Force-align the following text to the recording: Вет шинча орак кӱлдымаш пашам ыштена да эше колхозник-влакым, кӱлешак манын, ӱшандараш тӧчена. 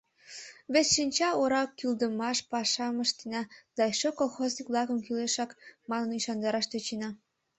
Вет 0.73 0.87
шинча 0.93 1.29
орак 1.41 1.69
кӱлдымаш 1.77 2.37
пашам 2.51 2.95
ыштена 3.05 3.41
да 3.75 3.81
эше 3.91 4.09
колхозник-влакым, 4.19 4.97
кӱлешак 5.05 5.51
манын, 5.89 6.15
ӱшандараш 6.19 6.65
тӧчена. 6.71 7.09